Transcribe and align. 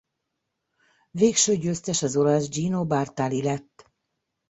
Végső 1.11 1.55
győztes 1.55 2.01
az 2.01 2.15
olasz 2.15 2.49
Gino 2.49 2.85
Bartali 2.85 3.43
lett. 3.43 3.91